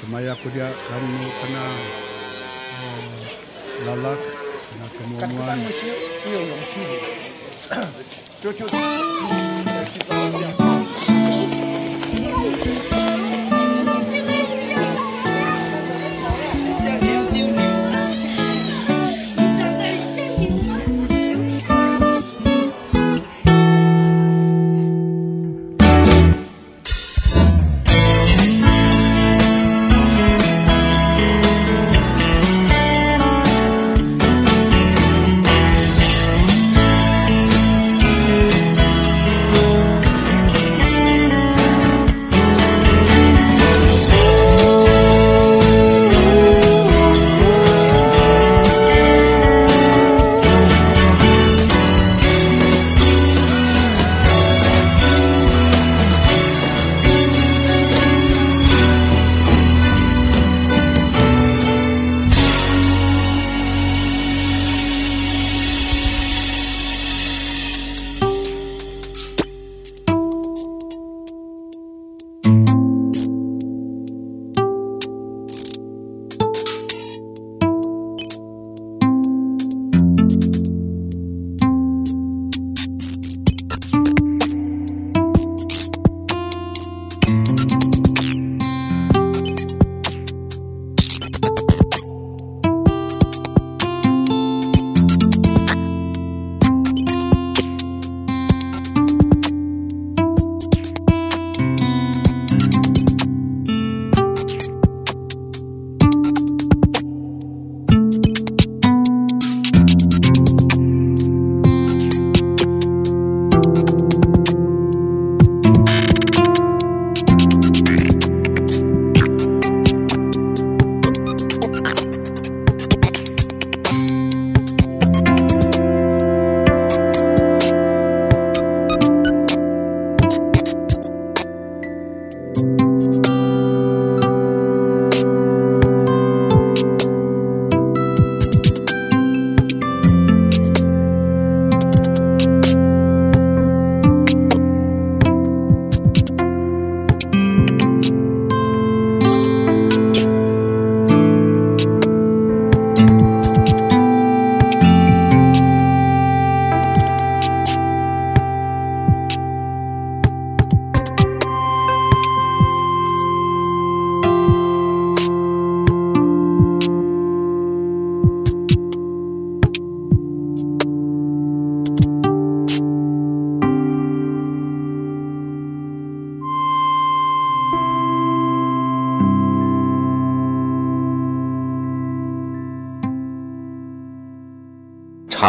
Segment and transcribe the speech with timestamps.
[0.00, 1.64] kemaya kudia kami kena
[2.80, 3.20] eh,
[3.84, 4.20] lalak
[4.72, 5.92] kena kemuan Kan kita masih
[6.24, 6.64] iyo yang.
[8.40, 8.66] Cucu.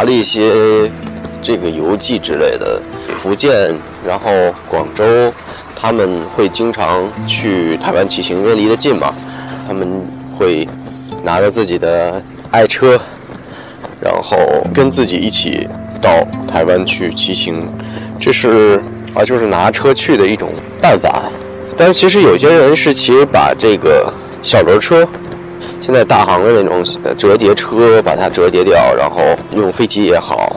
[0.02, 0.92] 查了一些
[1.44, 2.82] 这个游记之类的，
[3.20, 3.72] 福建，
[4.04, 4.32] 然后
[4.68, 5.32] 广州，
[5.76, 9.14] 他们会经常去台湾骑行，因为离得近嘛，
[9.68, 10.04] 他们
[10.36, 10.68] 会
[11.22, 12.20] 拿着自己的
[12.50, 13.00] 爱车，
[14.02, 14.40] 然后
[14.74, 15.68] 跟自己一起
[16.02, 17.72] 到台湾去骑行，
[18.20, 18.82] 这是
[19.14, 20.50] 啊，就是拿车去的一种
[20.82, 21.26] 办法。
[21.78, 25.08] 但其实有些人是其实把这个小轮车
[25.92, 26.82] 现在大航的那种
[27.18, 29.22] 折叠车，把它折叠掉，然后
[29.54, 30.56] 用飞机也好，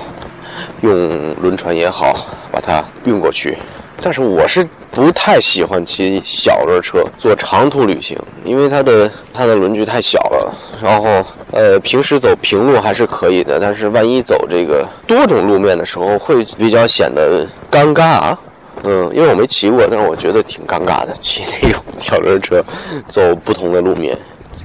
[0.82, 3.58] 用轮船也好，把它运过去。
[4.00, 10.54] 但是我是不太喜欢骑小轮车做长途旅行，因为它的它的轮距太小了。
[10.80, 18.38] 然后呃，平时走平路还是可以的，但是万一走这个多种路面的时候，会比较显得尴尬啊。
[18.84, 22.64] 嗯，因为我没骑过，但是我觉得挺尴尬的，骑那种小轮车
[23.08, 24.16] 走不同的路面。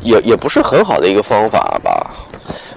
[0.02, 2.12] 也也不是很好的一个方法吧。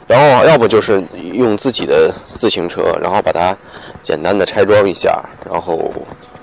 [0.08, 1.02] 然后要不就是
[1.32, 3.56] 用自己的自行车，然后把它
[4.02, 5.90] 简单的拆装一下，然后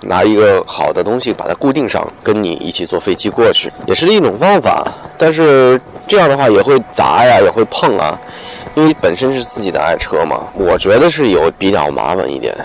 [0.01, 4.87] 拿一个好的东西把它固定上，跟你一起坐飞机过去，也是一种方法。
[5.17, 8.17] 但是这样的话也会砸呀，也会碰啊，
[8.73, 12.55] 因为本身是自己的爱车嘛，我觉得是有比较麻烦一点。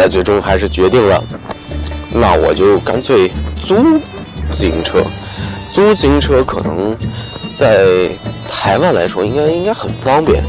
[0.00, 1.22] 来最终还是决定了，
[2.10, 3.30] 那我就干脆
[3.62, 3.76] 租
[4.50, 5.02] 自行车。
[5.68, 6.96] 租自行车可能
[7.54, 8.08] 在
[8.48, 10.42] 台湾来说，应该应该很方便，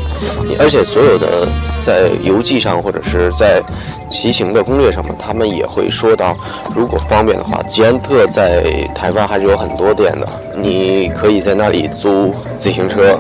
[0.57, 1.47] 而且所有的
[1.85, 3.61] 在邮寄上或者是在
[4.09, 6.35] 骑行的攻略上面，他们也会说到，
[6.73, 8.63] 如果方便的话，捷安特在
[8.95, 13.19] 台湾还是有很多店的，你可以在那里租自行车。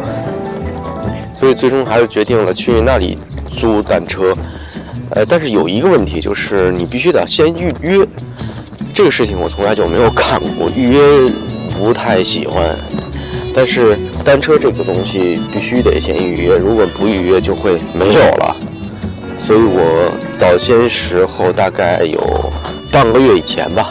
[1.37, 3.19] 所以最终还是决定了去那里
[3.49, 4.33] 租单车。
[5.11, 8.05] 呃，但是有一个问题，就是你必须得先预约。
[8.93, 10.99] 这个事情我从来就没有干过，预约
[11.77, 12.75] 不太喜欢。
[13.53, 18.55] 但是单车这个东西必须得先预约，如果不预约就会没有了。
[19.43, 22.51] 所以我早些时候大概有
[22.91, 23.89] 半个月以前吧，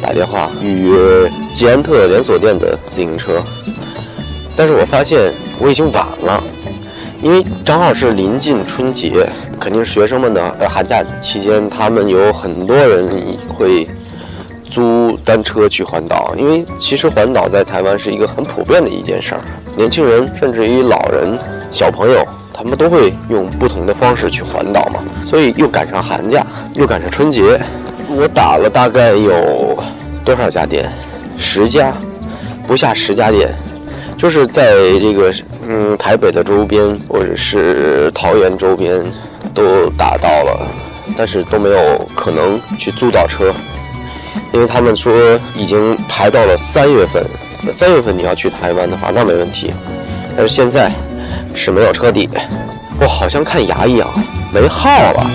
[0.00, 3.42] 打电话预约捷安特连锁店的自行车，
[4.56, 6.42] 但是我发现我已经晚了，
[7.22, 9.26] 因为正好是临近春节，
[9.60, 13.88] 肯定是学生们的呃寒假期间，他们有很多人会。
[14.70, 19.40] 租单车去环岛，因为其实环岛在台湾是一个很普遍的一件事儿，
[19.74, 21.38] 年轻人甚至于老人、
[21.70, 22.22] 小朋友，
[22.52, 25.02] 他们都会用不同的方式去环岛嘛。
[25.24, 27.58] 所以又赶上寒假，又赶上春节，
[28.10, 29.82] 我打了大概有
[30.22, 30.92] 多少家店？
[31.38, 31.96] 十家，
[32.66, 33.48] 不下十家店，
[34.18, 35.32] 就是在这个
[35.66, 39.00] 嗯台北的周边或者是桃园周边
[39.54, 40.66] 都打到了，
[41.16, 43.54] 但是都没有可能去租到车。
[44.52, 45.14] 因为他们说
[45.54, 47.24] 已经排到了三月份，
[47.72, 49.72] 三月份你要去台湾的话，那没问题。
[50.36, 50.90] 但是现在
[51.54, 52.28] 是没有车底，
[53.00, 54.08] 我，好像看牙一样，
[54.52, 55.30] 没号了。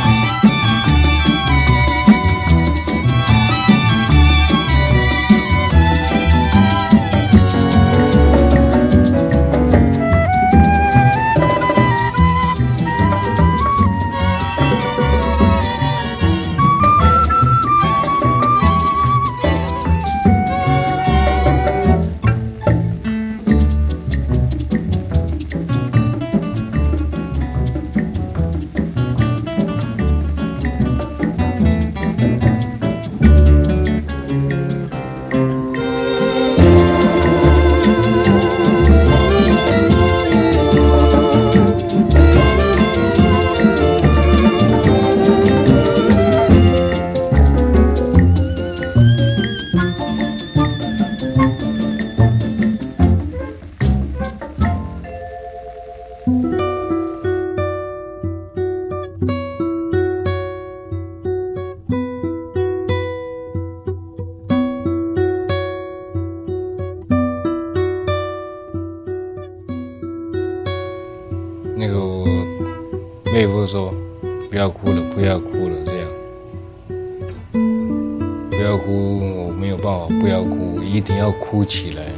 [80.93, 82.13] 一定要哭起来，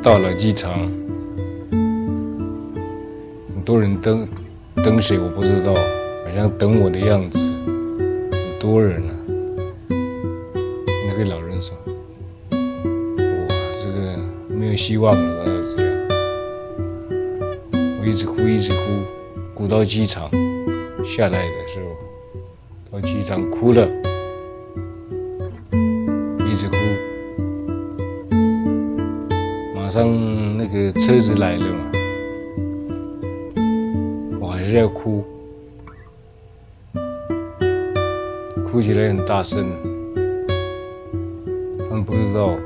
[0.00, 0.88] 到了机场，
[1.68, 4.24] 很多人等
[4.76, 9.10] 等谁我不知道，好像等我的样子，很多人啊。
[11.08, 11.76] 那个老人说
[12.52, 13.48] ：“哇，
[13.82, 14.16] 这个
[14.46, 15.44] 没有希望了，
[15.76, 15.92] 这样。”
[18.00, 18.78] 我一直哭，一直哭，
[19.54, 20.30] 哭到机场
[21.04, 21.86] 下来的时候，
[22.92, 23.88] 到机场哭了。
[26.48, 26.76] 一直哭
[29.94, 31.92] 上那个车子来了嘛，
[34.40, 35.22] 我还是要哭，
[38.64, 39.64] 哭起来很大声。
[41.78, 42.56] 他们不知道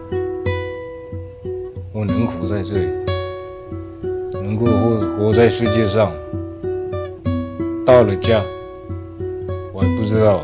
[1.92, 2.88] 我能苦在这里，
[4.40, 6.10] 能够活活在世界上。
[7.84, 8.42] 到了家，
[9.74, 10.42] 我还不知道。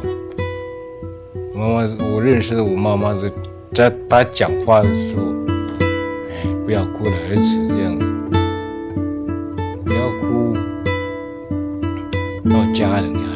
[1.54, 1.76] 妈妈，
[2.14, 3.32] 我认识的我妈妈在
[3.72, 5.43] 在她讲话的时候。
[6.64, 7.98] 不要哭了，儿子，这样
[9.84, 10.56] 不要哭，
[12.48, 13.33] 到家了，你还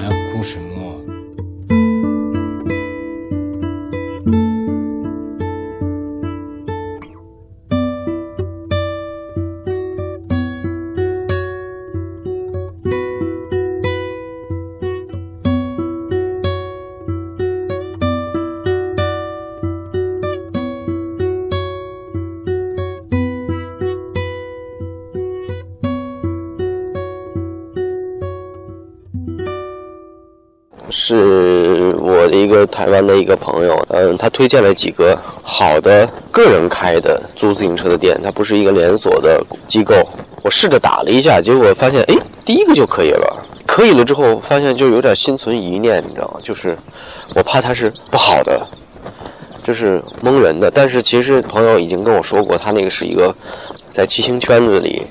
[31.17, 39.95] 是我的一个台湾的一个朋友，嗯，他推荐了几个好的个人开的租自行车的店，它不是一个连锁的机构。
[40.43, 43.47] 我试着打了一下，结果发现，哎，第一个就可以了。
[43.67, 46.41] 可以了之后，发现就有点心存疑念，你知道吗？
[46.43, 46.77] 就是
[47.35, 48.67] 我怕它是不好的，
[49.63, 50.71] 就是蒙人的。
[50.71, 53.35] 但是其实朋友已经跟我说过，他那个是一个
[53.89, 55.03] 在骑行圈子里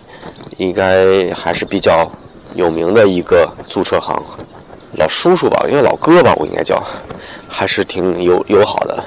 [0.58, 2.08] 应该还是比较
[2.56, 4.24] 有名的一个租车行。
[4.98, 6.82] 老叔叔吧，因为老哥吧，我应该叫，
[7.48, 9.04] 还是挺友友好的，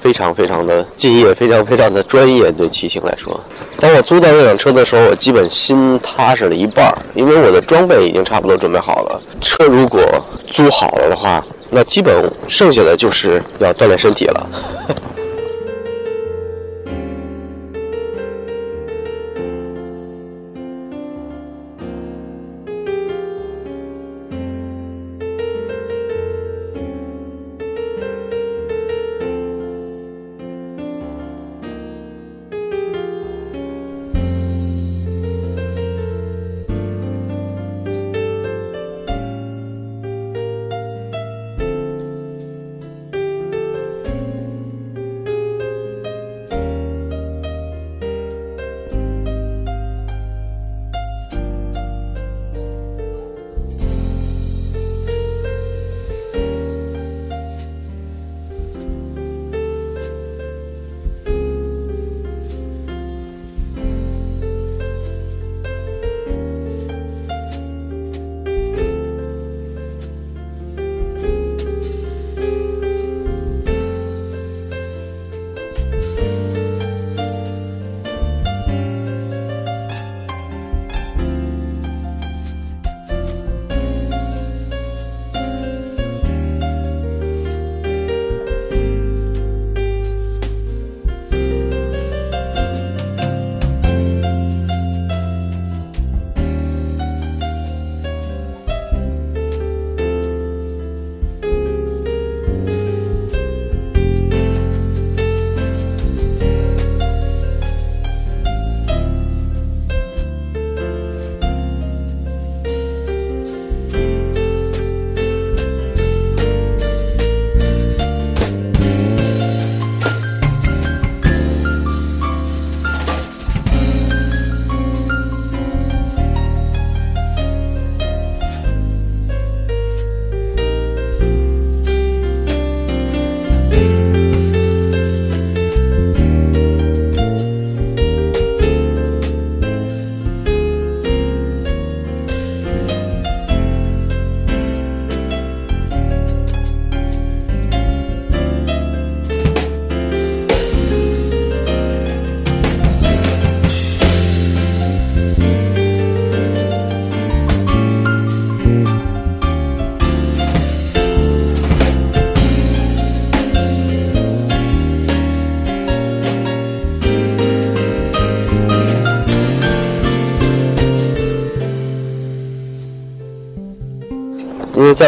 [0.00, 2.52] 非常非常的敬业，非常非常的专业。
[2.52, 3.38] 对骑行来说，
[3.80, 9.20] 当我租到那辆车的时候，我基本心踏实了一半，因为我的装备已经差不多准备好了。
[9.40, 10.00] 车如果
[10.46, 14.46] 租好了的话，那基本剩下的就是要锻炼身体了。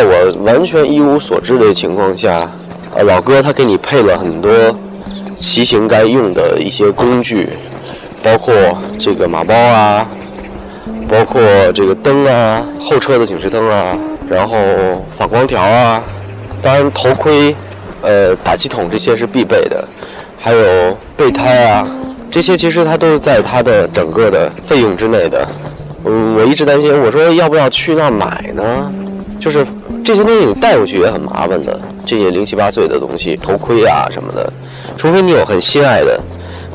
[0.01, 2.51] 在我完全一无所知的情况下，
[2.95, 4.51] 呃，老哥他给你配了很多
[5.37, 7.51] 骑行该用的一些工具，
[8.23, 8.55] 包括
[8.99, 10.09] 这个马包啊，
[11.07, 11.43] 包括
[11.75, 13.95] 这个灯啊，后车的警示灯啊，
[14.27, 14.57] 然后
[15.19, 16.03] 反光条啊，
[16.63, 17.55] 当然头盔、
[18.01, 19.87] 呃打气筒这些是必备的，
[20.39, 21.87] 还有备胎啊，
[22.31, 25.47] 这些其实它都是在它的整个的费用之内的。
[26.07, 28.91] 嗯，我一直担心，我说要不要去那买呢？
[29.41, 29.67] 就是
[30.05, 34.53] 这些东西你带回去也很麻烦的，这些零七八碎的东西，头盔啊什么的，
[34.97, 36.21] 除非你有很心爱的、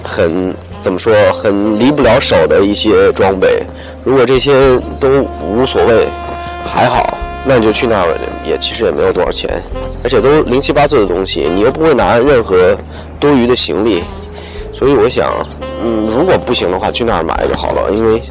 [0.03, 3.63] 很怎么说、很离不了手的一些装备。
[4.03, 5.07] 如果这些都
[5.41, 6.07] 无所谓，
[6.65, 9.61] 还好，那你就去那儿也其实也没有多少钱，
[10.03, 12.75] 而且都零七八碎的东西，你又不会拿任何
[13.19, 14.03] 多余的行李，
[14.73, 15.31] 所以我想，
[15.83, 18.21] 嗯，如果不行的话，去那儿买就好了，因为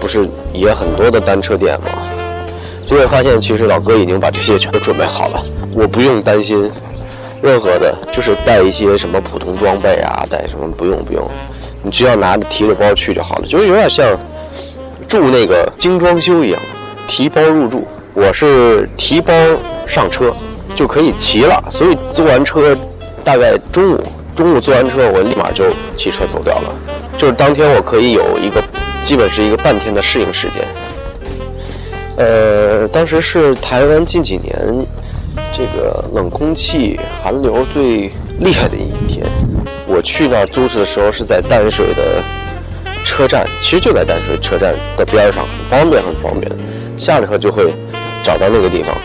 [0.00, 2.15] 不是也很多的单车店嘛。
[2.86, 5.42] 结果发现，其实老哥已经把这些全都准备好了，
[5.74, 6.70] 我不用担心
[7.42, 11.28] 任何的，就是带一些什么普通装备啊，带什么不用不用，
[11.82, 14.06] 你只要拿着提着包去就好了，就是有点像
[15.08, 16.62] 住那个精装修一样，
[17.06, 17.86] 提包入住。
[18.14, 19.34] 我是提包
[19.86, 20.32] 上车
[20.74, 22.74] 就可以骑了，所以坐完车
[23.22, 24.02] 大概中午，
[24.34, 26.74] 中午坐完车我立马就骑车走掉了，
[27.18, 28.62] 就是当天我可以有一个
[29.02, 30.66] 基本是一个半天的适应时间。
[32.16, 34.86] 呃，当时是台湾近几年
[35.52, 39.26] 这个冷空气寒流最厉害的一天。
[39.86, 42.22] 我去那儿租车的时候是在淡水的
[43.04, 46.50] 车站，其实就在淡水车站的边上，很方便，很方便。
[46.96, 47.72] 下了车就会
[48.22, 48.96] 找到那个地方。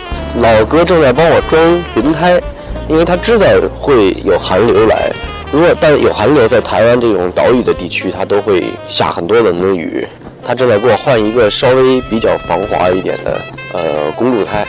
[0.41, 2.41] 老哥正在帮我装轮胎，
[2.87, 5.11] 因为他知道会有寒流来。
[5.51, 10.07] 如果但有寒流，在台湾这种岛屿的地区，它都会下很多冷的雨。
[10.51, 13.39] 他正在给我换一个稍微比较防滑一点的
[13.71, 14.67] 呃公路胎，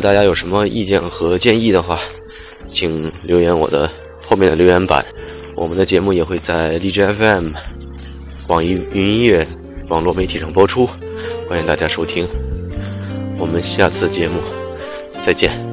[0.00, 1.98] 大家有什么意见和建议的话，
[2.70, 3.90] 请留言我的
[4.26, 5.04] 后面的留言板。
[5.56, 7.52] 我们的节目也会在荔枝 FM、
[8.46, 9.46] 网易云音乐
[9.88, 10.86] 网络媒体上播出，
[11.48, 12.26] 欢迎大家收听。
[13.38, 14.40] 我们下次节目
[15.20, 15.69] 再见。